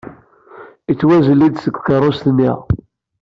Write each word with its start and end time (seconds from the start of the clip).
Yettwazelli-d 0.87 1.55
seg 1.59 1.75
tkeṛṛust-nni. 1.77 2.51